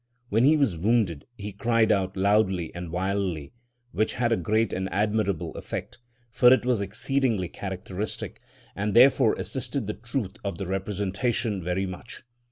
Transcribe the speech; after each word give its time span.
When 0.29 0.45
he 0.45 0.57
was 0.57 0.77
wounded 0.79 1.27
he 1.37 1.51
cried 1.53 1.91
out 1.91 2.17
loudly 2.17 2.73
and 2.73 2.89
wildly, 2.89 3.53
which 3.91 4.15
had 4.15 4.31
a 4.31 4.35
great 4.35 4.73
and 4.73 4.91
admirable 4.91 5.55
effect, 5.55 5.99
for 6.31 6.51
it 6.51 6.65
was 6.65 6.81
exceedingly 6.81 7.47
characteristic 7.49 8.41
and 8.75 8.95
therefore 8.95 9.35
assisted 9.35 9.85
the 9.85 9.93
truth 9.93 10.37
of 10.43 10.57
the 10.57 10.65
representation 10.65 11.63
very 11.63 11.85
much. 11.85 12.23